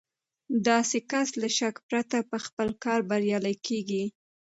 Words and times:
داسې 0.67 0.97
کس 1.11 1.27
له 1.41 1.49
شکه 1.57 1.81
پرته 1.89 2.17
په 2.31 2.37
خپل 2.45 2.67
کار 2.83 2.99
بريالی 3.09 3.55
کېږي. 3.65 4.03